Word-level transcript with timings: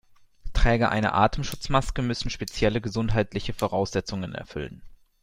Träger 0.53 0.89
einer 0.89 1.13
Atemschutzmaske 1.13 2.01
müssen 2.01 2.31
spezielle 2.31 2.81
gesundheitliche 2.81 3.53
Voraussetzungen 3.53 4.33
erfüllen. 4.33 4.81